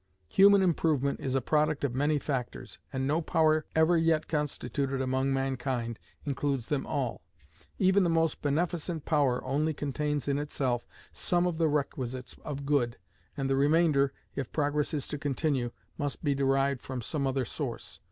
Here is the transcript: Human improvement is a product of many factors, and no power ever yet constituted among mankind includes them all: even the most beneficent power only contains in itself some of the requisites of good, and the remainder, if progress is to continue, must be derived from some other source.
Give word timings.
Human 0.29 0.63
improvement 0.63 1.19
is 1.19 1.35
a 1.35 1.41
product 1.41 1.83
of 1.83 1.93
many 1.93 2.17
factors, 2.17 2.79
and 2.91 3.05
no 3.05 3.21
power 3.21 3.67
ever 3.75 3.95
yet 3.95 4.27
constituted 4.27 4.99
among 4.99 5.31
mankind 5.31 5.99
includes 6.25 6.69
them 6.69 6.87
all: 6.87 7.21
even 7.77 8.01
the 8.01 8.09
most 8.09 8.41
beneficent 8.41 9.05
power 9.05 9.43
only 9.45 9.75
contains 9.75 10.27
in 10.27 10.39
itself 10.39 10.87
some 11.13 11.45
of 11.45 11.59
the 11.59 11.67
requisites 11.67 12.35
of 12.43 12.65
good, 12.65 12.97
and 13.37 13.47
the 13.47 13.55
remainder, 13.55 14.11
if 14.35 14.51
progress 14.51 14.91
is 14.91 15.07
to 15.09 15.19
continue, 15.19 15.69
must 15.99 16.23
be 16.23 16.33
derived 16.33 16.81
from 16.81 17.03
some 17.03 17.27
other 17.27 17.45
source. 17.45 17.99